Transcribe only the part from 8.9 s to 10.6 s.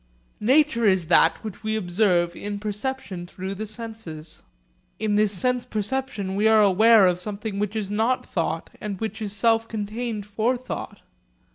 which is self contained for